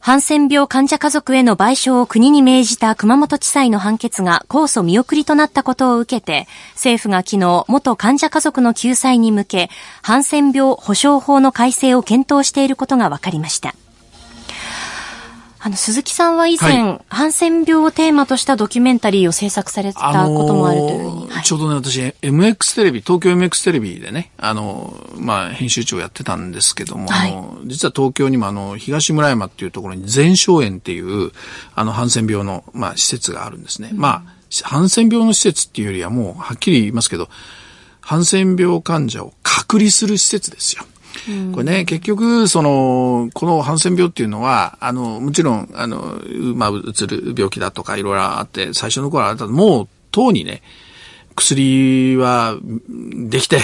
[0.00, 9.70] ハンセン病患者家族への賠償を国に命じた熊本地裁の判決が控訴見送りとなったことを受けて、政府が昨日、元患者家族の救済に向け、
[10.02, 13.76] ハンセン病保障法の改正を検討していることが分かりました。
[15.58, 21.28] あの、鈴木さんは以前、はい、ハンセン病をテーマとしたドキュメンタリーを制作されたこともあるというふうに。
[21.30, 31.32] はい、ちょうどね、私、MX テレビ、東京 MX テレビでね、あの、まあ、編集長やってたんですけども、はい、あの、実は東京にもあの、東村山っていうところに全生園っていう、
[31.74, 33.90] あの、ハンセン病の、まあ、施設があるんですね。
[33.92, 37.28] うん、まあ、ハンセン病の施設っていうよりはもう、はっきり言いますけど、
[38.00, 40.84] ハンセン病患者を隔離する施設ですよ。
[41.52, 46.20] これね、結局、その、このハンセン病っていうのは、あの、もちろん、あの、
[46.54, 50.62] まあ、うつる病気だとかいろいろあって、最初の頃はあったもう、とうにね、
[51.34, 52.56] 薬は
[53.28, 53.60] できて、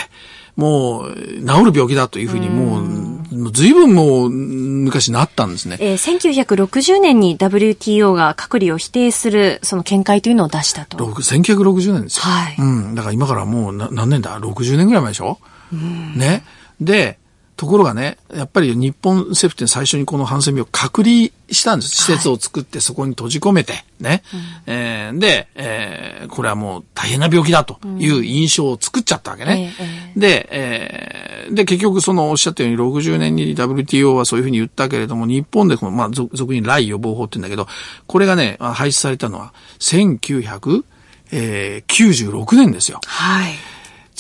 [0.57, 5.79] もう、治る病気だというふうに、もう、ずいぶんもう、昔なったんですね。
[5.81, 10.99] えー、1960年に WTO が隔離を否定する、その見解というのを出したと。
[10.99, 12.25] 1960年ですよ。
[12.25, 12.57] はい。
[12.59, 12.95] うん。
[12.95, 15.39] だから今からもう何年だ ?60 年ぐらい前でしょ？
[15.73, 16.45] うん、ね。
[16.81, 17.19] で、
[17.63, 21.95] ところがね、やっぱり日本政府って最初にこのハンセン病を隔離したんです。
[21.95, 24.09] 施設を作ってそこに閉じ込めて、ね。
[24.09, 24.23] はい、
[24.67, 29.73] えー、で、えー、これはもう大変な病気だという印象を作っちゃったわけね。
[30.15, 37.69] うん、で、えー、で、結局そのおっしゃったように60年に WTO はそういうふうに言ったけれども、日本でこの、まあ、俗に来予防法って言うんだけど、
[38.09, 43.01] これがね、廃止されたのは1996年ですよ。
[43.07, 43.53] はい。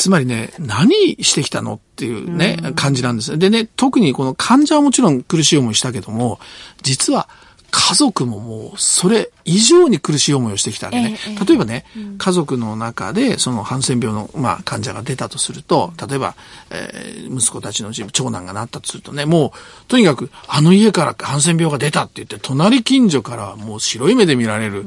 [0.02, 3.38] つまりね、何してきたのっていうね、うん、感じなんです。
[3.38, 6.40] でね、特にこの患者はもちろん苦しい思いしたけども、
[6.82, 7.28] 実は
[7.72, 11.16] 家族ももうそれ以上に苦しい思いをしてきたわけね。
[11.26, 16.34] ええ、例えばね、うん、家族の中でそのハンセン病の、まあ、患者が出たとすると、例えば、
[16.70, 19.50] えー、息子たちのうち長男がなったとするとね、もう
[19.88, 24.84] とにかくあの家からハンセン病が出たって言って、隣近所からもう白い目で見られる。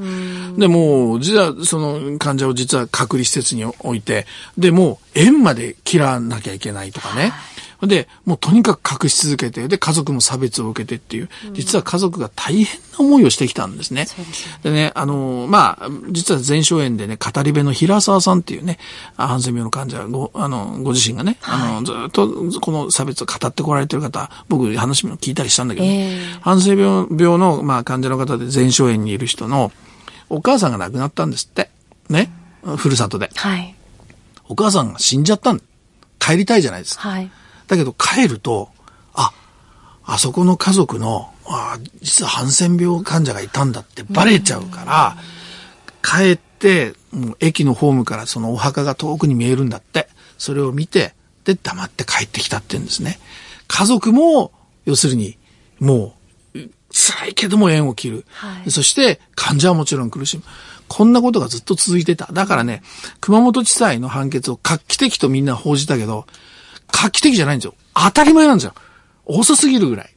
[0.55, 4.27] で、もう実はその患者を実は隔離施設に置いて、
[4.59, 7.29] で、もう縁まで切らなきゃいけないとかね。
[7.29, 7.54] はい
[7.87, 14.07] で、もうとにかく隠し続けて、で、家族も差別を受けてっていう、実は家族が大変な思いをしてきたんですね。
[14.63, 18.79] でね、あの、まあ、実は前哨園でね、語り部の平沢さんっていうね、
[19.17, 29.71] ハンセン病の患者ご、あの、ご自身がね、あの、ずっとこの差別を語ってこられてる方、僕話も聞いたりしたんだけど、ね、えー、ハンセン病病の、まあ、患者の方で前哨園にいる人の、
[30.29, 31.69] お母さんが亡くなったんですって。
[32.09, 32.31] ね。
[32.77, 33.29] ふるさとで。
[33.35, 33.75] はい。
[34.47, 35.61] お母さんが死んじゃったん
[36.19, 37.09] 帰りたいじゃないですか。
[37.09, 37.31] はい。
[37.67, 38.69] だけど帰ると、
[39.13, 39.33] あ、
[40.05, 45.17] あそこの家族の、あ実はハンセン病患者がいたんだってバレちゃうから、
[46.03, 50.07] 帰って、もう駅のホームからそのお墓が遠くに見えるんだって。
[50.37, 53.19] それを見て、で、黙って帰ってきたって言うんですね。
[53.67, 54.51] 家族も、
[54.85, 55.37] 要するに、
[55.79, 56.13] も
[56.53, 56.59] う、
[56.91, 58.25] 辛いけども縁を切る。
[58.29, 60.43] はい、そして、患者はもちろん苦しむ。
[60.87, 62.29] こんなことがずっと続いてた。
[62.31, 62.83] だからね、
[63.21, 66.25] 熊本地裁の判決を画期的とみんな報じたけど、
[66.95, 67.75] 画期的じゃないんですよ。
[67.93, 68.73] 当たり前なんですよ。
[69.25, 70.09] 遅すぎるぐらい。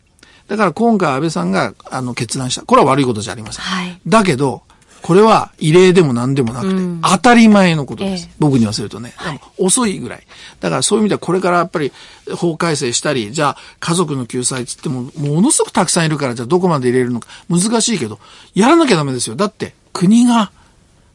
[0.46, 2.62] だから今回安倍さんが、あの、決断した。
[2.62, 3.64] これは悪いことじゃありません。
[3.64, 4.62] はい、だけど、
[5.02, 8.28] これは異例でも何でもなくて、うん、当たり前のことです。
[8.30, 10.22] え僕に言わせるとね、はい、遅いぐらい。
[10.60, 11.92] だからそういう意味ではこれからやっぱり
[12.34, 18.18] 法改正したり、じゃあ家族の救済つっても、ものすごくたくさんいるから、じゃあどこまで入れるのか難しいけど、
[18.54, 19.36] やらなきゃダメですよ。
[19.36, 20.50] だって国が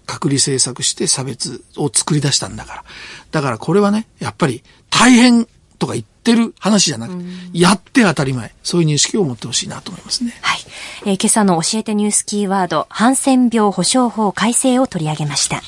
[0.06, 2.84] 隔離政策して差別を作り出したんだから。
[3.32, 4.63] だからこれはね、やっぱり
[4.99, 5.47] 大変
[5.79, 8.53] とか言ってる話じゃなくて、やって当たり前。
[8.63, 10.34] そういう認識を持ってほしいなと思いますね。
[10.41, 10.60] はい。
[11.06, 15.62] えー、今朝の教えてニュースキーワード、ハンセン病保障法改正を取り上げました。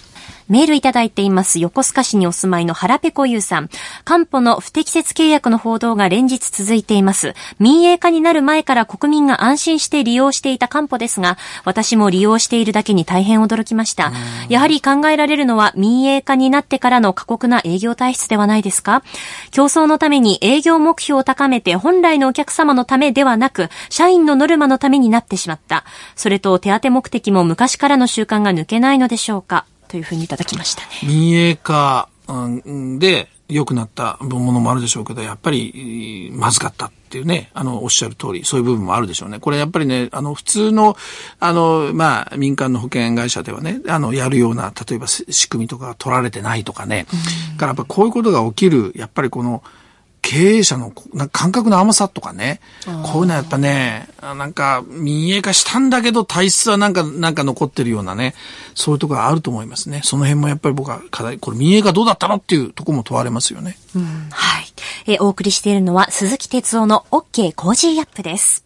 [0.48, 1.60] メールいただいています。
[1.60, 3.70] 横須賀市にお住まいの原ペコユーさん。
[4.04, 7.34] 官保の不適切契約の報道が連日続いています。
[7.60, 14.12] 民営化になる前から国民が安心して利用していた官保ですが、私も利用しているだけに大変驚きました。
[14.50, 19.04] やはり考えられるのは民営化になってからの過酷な営業体質ではないですか？
[19.52, 25.86] 競争のために営業目標を高めて本来のお客様のためではなく、社員のノルマのためになってしまった。
[26.16, 29.66] それと手当目的も昔からの習慣が抜けないのでしょうか？
[29.88, 30.88] というふうにいただきましたね。
[31.04, 32.10] 民営化
[33.00, 39.40] で良くなったものもあるでしょうけど、やっぱりまずかったっていうね、あの、おっしゃる通り、そういう部分もあるでしょうね。
[39.40, 40.98] これやっぱりね、あの、普通の、
[41.40, 47.06] あの、まあ、民間の保険会社ではね、あの、やるような、例えば仕組みとかが取られてないとかね、
[47.58, 49.64] からやっぱこういうことが起きる、やっぱりこの、
[50.26, 50.92] 経営者の
[51.32, 52.60] 感覚の甘さとかね、
[53.04, 58.34] こういうのはやっぱね、なんか民営化したんだけど体質はなんか、なんか残ってるようなね、
[58.74, 60.02] そういうところがあると思いますね。
[60.04, 63.78] その辺もやっぱり僕は課題、これ民営化どうだったのっていうところも問われますよね。
[63.96, 64.66] うん、はい。
[65.06, 68.65] えお送りしているのは鈴木哲夫の OK コージーアップです。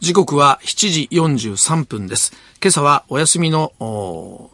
[0.00, 2.32] 時刻は7時43分です。
[2.62, 3.74] 今朝はお休みの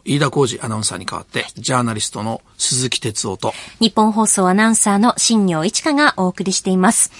[0.03, 7.13] 飯田浩司アナウンサーに代わって、ジャーナリストの鈴木哲夫と、ニッポン放送アナウンサーの新行市佳がお送りしています。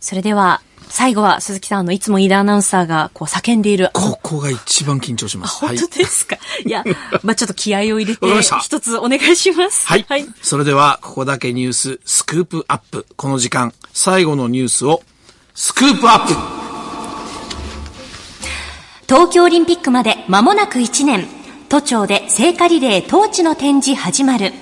[0.00, 3.88] それでは、最後は鈴木さんのいつも飯田アナウンサーがこう叫んでいる。
[3.94, 5.60] ここが一番緊張します。
[5.60, 6.84] 本当ですか、はい、いや、
[7.24, 8.26] まあちょっと気合を入れて、
[8.60, 9.86] 一つお願いします。
[9.86, 10.04] はい。
[10.06, 10.26] はい。
[10.42, 13.06] それでは、ここだけニュース、スクープアップ。
[13.16, 15.02] この時間、最後のニュースを、
[15.54, 16.61] スクープアップ
[19.12, 21.26] 東京オリンピックまで間もなく1年。
[21.68, 24.54] 都庁で聖火リレートーチの展示始まる。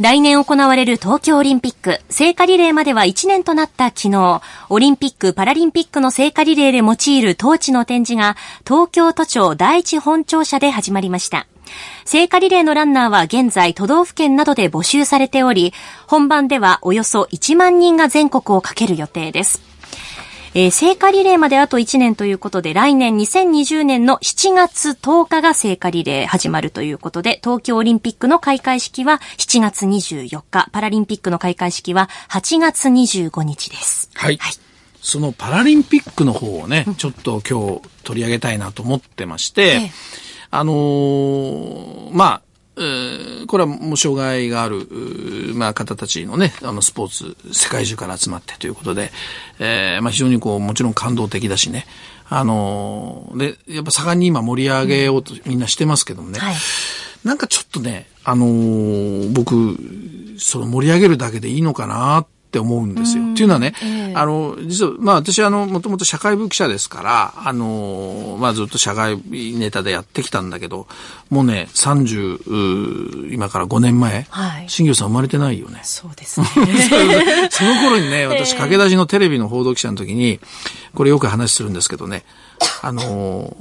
[0.00, 11.46] 来年行われる東京オリンピック、聖火リレーまでは1年となった昨日、オリンピック・パラリンピックの聖火リレーで用いるトーチの展示が、東京都庁第一本庁舎で始まりました。
[12.04, 15.72] 聖火リレーのランナーは現在都道府県などで募集されており、
[16.08, 19.67] 本番ではおよそ1万人が全国をかける予定です。
[20.54, 34.10] えー、聖火リレーまであと1年ということで、来年2020年の7月10日が聖火リレー始まるということで、東京オリンピックの開会式は7月24日、パラリンピックの開会式は8月25日です。
[34.14, 34.36] はい。
[34.38, 34.52] はい、
[35.00, 39.90] そのパラリンピックの方をね、ちょっと今日取り上げたいなと思ってまして、ええ、
[40.50, 42.42] あのー、まあ、
[43.46, 44.86] これはもう障害がある、
[45.54, 49.10] まあ、方たちのね、あの、スポーツ、世界中から集まってということで、
[49.58, 51.86] えー、まあ、非常にこう、もちろん感動的だしね、
[52.28, 56.54] あので、やっぱ盛んに今盛り上げようとみんなしてますけどもね、はい、
[57.24, 59.76] なんかちょっとね、あのー、僕、
[60.38, 63.24] その盛り上げるだけでいいのかなって思うんですよ。
[63.32, 70.86] っていうのはね、えー、あの、実は、まあ私あの、もともと社会部記者ですから、あの、まあずっと社会ネタでやってきたんだけど、
[71.28, 75.80] もうね、30、今から5年前、はい、新業さん生まれてないよね。
[75.82, 76.46] そうですね。
[77.50, 80.40] その頃にね、私、駆け出しのテレビの報道記者の時に、
[80.94, 82.24] これよく話するんですけどね、
[82.80, 83.56] あの、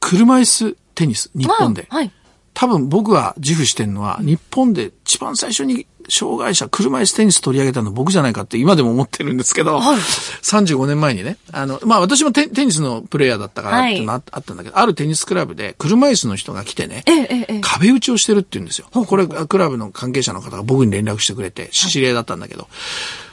[0.00, 1.86] 車椅子テニス、日本で。
[1.90, 2.10] はい、
[2.58, 18.88] 多分僕が自負してるのは、日本で一番最初に障害者、車椅子テニス取り上げたの僕じゃないかって今でも思ってるんですけど、はい、35年前にね、あの、まあ私もテニスのプレイヤーだったからっていうのあったんだけど、はい、あるテニスクラブで車椅子の人が来てね、ええ、壁打ちをしてるって言うんですよ。
[18.90, 22.70] これ、クラブの関係者の方が僕に連絡してくれて、知り合いだったんだけど、はい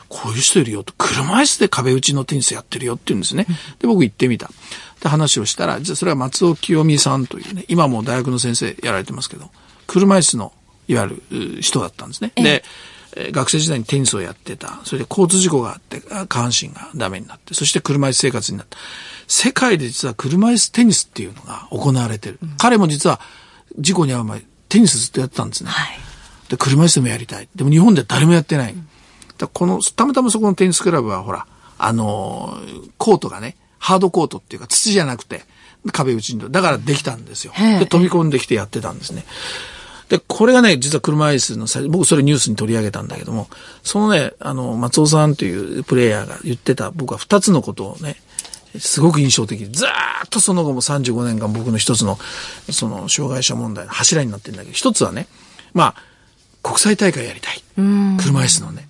[0.08, 3.48] こういう人いるよと、車椅子で壁打ちのテニスやってるよって言うんですね。
[3.80, 4.50] で、僕行ってみた。
[5.06, 9.52] で、話をしたら、じゃあそれは松尾清美さんというね、今も大学の先生やられてますけど、
[9.86, 10.52] 車椅子の、
[10.88, 11.22] いわゆ
[11.56, 12.32] る人だったんですね。
[12.36, 12.63] で、
[13.32, 14.80] 学生時代にテニスをやってた。
[14.84, 18.78] それで交通事故があって、下半身がダメになって、そして車椅子生活になった。
[19.28, 22.39] 世界で実は車椅子テニスっていうのが行われてる。
[22.41, 23.20] うん、彼も実は
[23.78, 25.70] 事故に遭う前、テニスずっとやってたんですね。
[25.70, 26.00] はい、
[26.50, 27.48] で、車椅子でもやりたい。
[27.56, 28.74] でも日本では誰もやってない。
[28.74, 28.88] うん、
[29.38, 31.46] だこの、たまたまそこのテニスクラブはほら、
[31.78, 35.44] あのー、コートがね、ハードコートっていうか土じゃなくて、
[35.92, 37.54] 壁打ちに、だからできたんですよ。
[37.80, 39.26] で、飛び込んできてやってたんですね。
[40.10, 43.48] で、これがね、実は車椅子の最僕それニュースに取り上げたんだけども、
[43.84, 48.18] そのね、あの、松尾さんというプレイヤーが言ってた、僕は二つのことをね、
[48.80, 49.66] すごく印象的。
[49.66, 52.20] ずーっとその後も35年間僕の一つの、
[52.70, 55.28] その、障害者問題の柱になってるんだけど、一つはね、
[55.74, 56.04] まあ、
[56.62, 57.64] 国際大会やりたい。
[57.76, 58.88] 車椅子のね。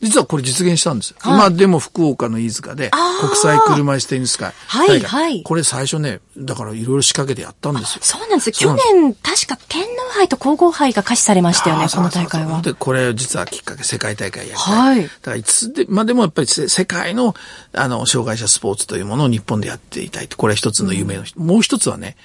[0.00, 1.14] 実はこれ実現したんです。
[1.18, 4.52] はい、今でも福岡の飯塚で国際車椅子テニス会。
[4.66, 5.42] はいはい。
[5.42, 8.00] これ最初ね、だからいろいろ仕掛けてやったんですよ。
[8.02, 12.60] そうなんです去年確か天皇杯と皇后杯が可視されましたよね、この大会は。
[12.60, 14.96] で、これ実はきっかけ世界大会やりたい。
[14.96, 15.02] はい。
[15.02, 17.34] だからいつで、まあでもやっぱり世界の
[17.72, 22.16] あの、障害者スポーツというものを日本でやっていたいこれは一つの夢の、うん、もう一つはね、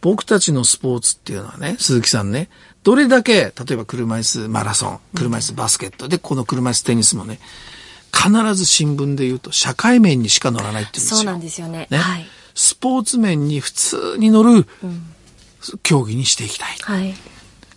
[0.00, 2.48] 僕たちのスポーツっていうのはね、鈴木さんね、
[2.82, 7.38] どれだけ、例えば車椅子マラソン、車椅子バスケットで、この車椅子テニスもね、
[8.12, 11.16] 必ず新聞で言うと社会面にしか載らないって言うんですよ。
[11.18, 11.86] そうなんですよね。
[11.90, 14.66] ねはい、スポーツ面に普通に乗る
[15.82, 16.76] 競技にしていきたい。
[16.82, 17.14] はい、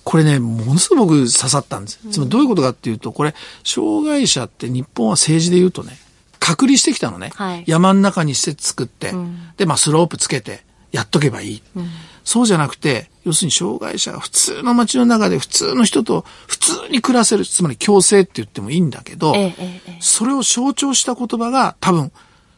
[0.04, 2.00] これね、ものすごく刺さったんです。
[2.12, 5.98] つまりどういうことかっていうと、これ、障害者って日本は政治で言うとね、
[6.39, 7.32] 隔離してきたのね。
[7.36, 11.63] はい、山の中に施設作って、うん、で、まあスロープつけて、やっとけばいい。
[11.76, 11.89] うん
[12.25, 22.11] そうじゃなくて、要するに障害者が普通の街の中で普通の人と普通に暮らせる、つまり共生って言ってもいいんだけど、えええ、それを象徴した言葉が多分、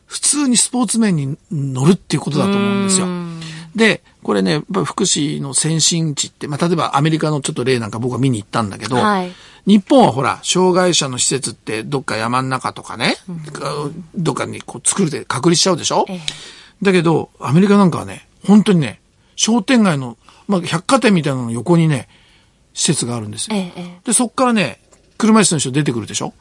[0.05, 3.07] 普通にスポーツ面に乗るっていうことだと思うんですよ。
[3.76, 9.34] で、これね、やっぱ福祉の先進地って、まあ、例えばアメリカのちょっと例なんか僕は見に行ったんだけど、はい、
[9.65, 16.22] 日本はほら、障害者の施設ってどっか山の中とかね、うん、どっかにこう作るで隔離しちゃうでしょ、ええ、
[16.82, 19.01] だけど、アメリカなんかはね、本当にね、
[19.38, 20.18] 商店街の、
[20.50, 22.10] まあ、百貨店みたいなの横にね、
[22.74, 23.56] 施設があるんですよ。
[23.56, 24.82] ええ、で、そっからね、
[25.18, 26.34] 車椅子の人出てくるでしょ？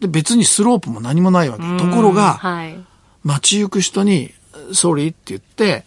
[0.00, 1.62] で、別にスロープも何もないわけ。
[1.82, 2.78] ところが、はい、
[3.24, 4.32] 街行く人に、
[4.72, 5.84] ソーリーって言って、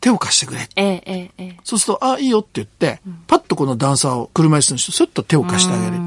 [0.00, 0.68] 手を貸してくれ。
[0.76, 6.02] えええ、そうすると、あ、いいよって言って、パッとこの段差を、車椅子の人、スッと手を貸してあげる。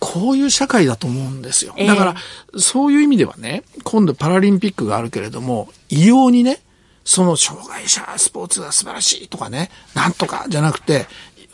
[0.00, 1.74] こういう社会だと思うんですよ。
[1.76, 2.14] だから、
[2.56, 6.60] そういう意味ではね、今度パラリンピックがあるけれども、異様にね、
[7.08, 11.06] その障害者スポーツが素晴らしいとかね、なんとかじゃなくて、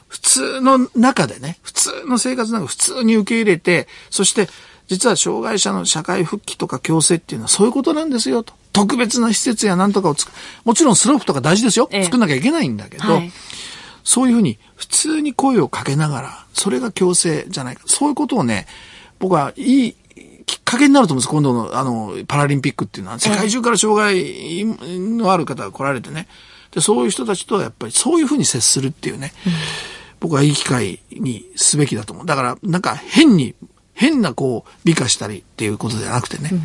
[0.08, 4.48] 普通の中でね、普通の生活なんか普通に受け入れて、そして
[4.88, 8.52] 実は障害者の社会復帰とか共生っていうのはそういうことなんですよと。
[8.72, 10.36] 特別な施設やなんとかを作る。
[10.64, 11.88] もちろんスロープとか大事ですよ。
[12.02, 13.30] 作んなきゃいけないんだけど、はい、
[14.02, 17.84] そういうふうに普通に声をかけながら、それが共生じゃないか。
[17.86, 18.66] そういうことをね、
[19.20, 19.94] 僕はいい
[20.46, 21.28] きっかけになると思うんです。
[21.28, 26.28] 今度のあのパラリンピックっていうのは、世界中から障害のある方が来られてね。
[26.70, 29.32] で、そういう人たちとやっぱりそういうふうに接するっていうね。
[29.46, 29.52] うん
[30.24, 32.26] 僕はいい機会にすべきだと思う。
[32.26, 33.54] だから、なんか変に、
[33.92, 36.60] 変なこう、美化したりっていうことじゃなくてね、うん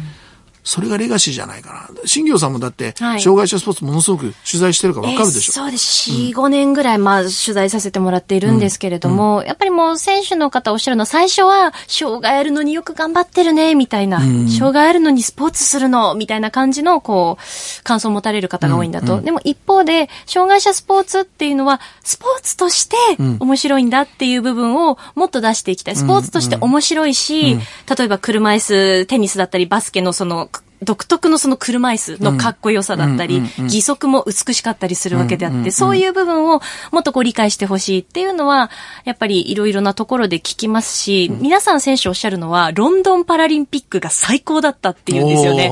[0.64, 1.90] それがレガシーじゃないかな。
[2.06, 6.12] 新業さんもだって、障害者スポーツものすごく取材してるからわかるでしょ、えー、そうです。
[6.12, 19.18] 4、5年ぐらい、まあ、取材させてもらっているんですけれども、うん、やっぱりもう選手の方おっしゃるの、最初は、障害あるのによく頑張ってるね、みたいな、うん、障害あるのにスポーツするの、みたいな感じの、こう、感想を持たれる方が多いんだと。
[19.18, 22.96] うん、でも一方で、障害者スポーツっていうのは、スポーツとして
[23.40, 25.96] 面白いんだっていう部分をもっと出していきたい。
[25.96, 27.58] スポーツとして面白いし、
[27.98, 30.50] 例えば車椅子、テニスだったり、バスケのその、
[30.82, 36.62] 独特のその車椅子のかっこよさだったり、義足も美しかったりするわけであって、そういう部分を
[36.92, 38.72] もっとこう理解してほしいっていうのは、
[39.04, 45.70] やっぱりいろいろなところで聞きますし、皆さん選手おっしゃるのは、ロンドンパラリンピックが最高だったっていうんですよね。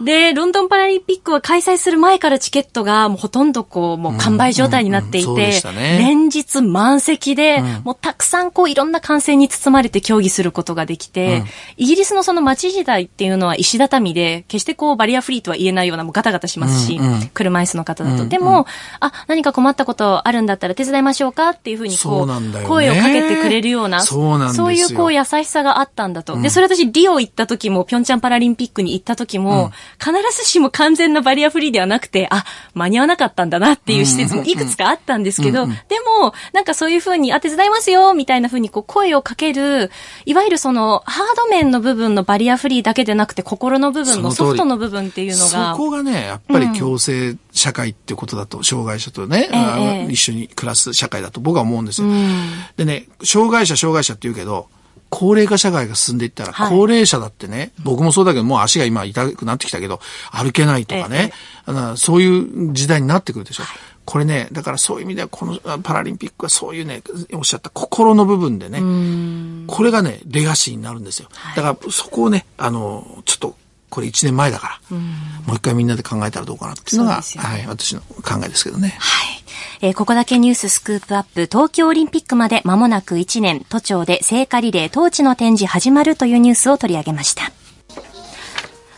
[0.00, 5.60] で、ロンドンパラリンピックは開催する前からチケットがもうほとんどこう、もう完売状態になっていて、
[5.98, 11.44] 連日満席で、もうたくさんこういろんな歓声に包まれて競技することができて、
[11.76, 18.16] イギリスのその街時代っていうのは石田畳で、決してこうバリアフリーとは言えないようなもうガタガタしますし、うんうん、車椅子の方だと。
[18.16, 18.66] うんうん、でも、
[19.00, 26.34] あ、何か困ったことあるんだったら手伝いましょうかっていうふうにこう、う声をかけてくれるような、そうなんそういうこう優しさがあったんだと。
[26.34, 35.72] うん、で、それ私リオ行った時も、ピョンチャンパラリンピックに行った時も、必ずしも完全なバリアフリーではなくて、あ、間に合わなかったんだなっていう施設もいくつかあったんですけど、で
[36.20, 39.90] も、なんかそういうふうに、あ、手伝いますよみたいなふうにこう声をかける、
[40.24, 45.72] いわゆるその、ハード面の部分のバリアフリーだけでなくて、心の部分のソフトの部分っていうのが。
[45.72, 52.08] そこがね、やっぱり共生社会っていうことだと、うん、障害者とね、えー、一緒に暮らす社会だと僕は思うんですよ。
[52.08, 54.68] うん、でね、障害者、障害者って言うけど、
[55.10, 60.00] 高齢化社会が進んでいったら、高齢者だってね、はい、僕もそうだけど、もう足が今痛くなってきたけど、
[60.30, 61.32] 歩けないとかね、
[61.66, 63.64] えー、そういう時代になってくるでしょ。
[63.64, 63.78] はい。
[64.04, 67.02] これね、だからそういう意味では、このパラリンピックはそういうね、
[67.32, 68.80] おっしゃった心の部分でね、
[69.66, 71.28] これがね、レガシーになるんですよ。
[71.54, 73.56] だからそこをね、あの、ちょっと
[73.90, 78.96] これ1年前だから、もう一回みんなで考えたらどうかなっていうのが、ね、はい、私の考えですけどね。
[78.98, 79.44] はい。
[79.82, 87.52] えー、ここだけニューススクープアップ、東京オリンピックまで間もなく1年、都庁で聖火リレー統治の展示始まるというニュースを取り上げました。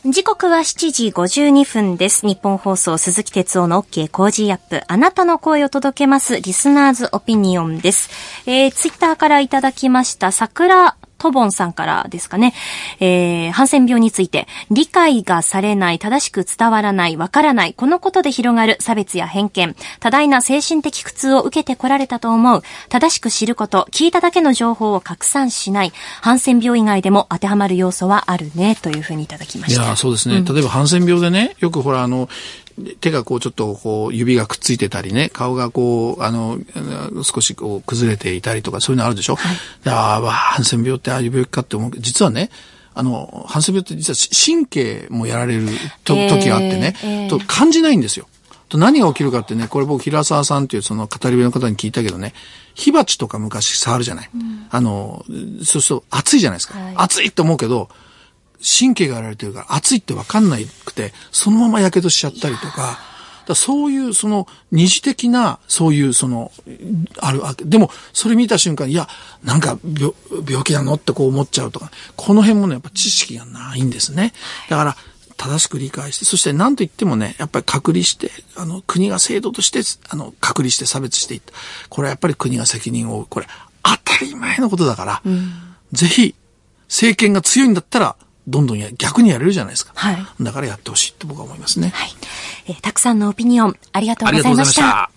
[0.04, 2.26] 時刻は7時52分です。
[2.26, 4.82] ニッポン放送鈴木哲夫の OK Cozy Up。
[4.88, 8.10] あなたの声を届けますリスナーズオピニオンです。
[8.46, 12.52] えー、ツイッターからいただきました桜トボンさんからですかね。
[12.98, 25.92] えー、ハンセン病について、理解がされない、正しく伝わらない、わからない、このことで広がる差別や偏見、多大な精神的苦痛を受けてこられたと思う、正しく知ること、聞いただけの情報を拡散しない、
[26.22, 29.84] ハンセン病以外でも当てはまる要素はあるね、というふうにいただきました。
[29.84, 30.38] いや、そうですね。
[30.38, 32.28] うん、例えばハンセン病でね、よくほら、あの、
[33.00, 36.58] 手がこうちょっとこう指がくっついてたりね、顔がこう、あの、
[37.22, 39.56] 少しこう崩れていたりとかそういうのあるでしょ、はい、
[39.88, 42.50] ああ、ハンセン病ってああいう病気かって思うけど、実はね、
[42.94, 44.16] あの、ハンセン病って実は
[44.46, 45.68] 神経もやられる
[46.04, 48.28] と、時があってね、えーえー、と感じないんですよ。
[48.68, 52.32] と何が起きるかってね、これ僕平沢さんっていうその語り部の方に聞いたけどね、
[52.74, 54.30] 火鉢とか昔触るじゃない？
[54.34, 55.24] うん、あの、
[55.62, 56.78] そうすると熱いじゃないですか。
[56.78, 57.90] はい、熱いって思うけど、
[58.62, 62.98] 神経がやられてるから熱いってわかんないくて、そのまま火傷しちゃったりとか、
[63.46, 66.52] だそういうその二次的なそういうその
[67.18, 69.08] あるわけでもそれ見た瞬間いや
[69.42, 70.14] なんか病
[70.48, 71.90] 病気なのってこう思っちゃうとか。
[72.16, 74.32] この辺もねやっぱ知識がないんですね。
[74.68, 74.96] だから
[75.36, 81.52] 正しく理解して、そして何と言ってもね、やっぱり隔離して、あの、国が制度として、あの、隔離して差別していった。
[81.88, 83.26] これはやっぱり国が責任を負う。
[83.28, 83.48] これ、
[83.82, 85.52] 当たり前のことだから、うん、
[85.90, 86.36] ぜひ、
[86.86, 89.92] 政権が強いんだったら、どんどんや、逆にやれるじゃないですか。
[89.94, 90.26] はい。
[90.40, 91.92] だからやってほしいって僕は思いますね。
[91.94, 92.10] はい。
[92.66, 95.10] えー、たくさんのオピニオン、ありがとうございました。